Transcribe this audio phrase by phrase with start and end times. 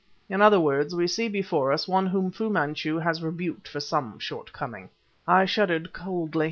[0.29, 4.17] In other words, we see before us one whom Fu Manchu has rebuked for some
[4.17, 4.89] shortcoming."
[5.27, 6.39] I shuddered coldly.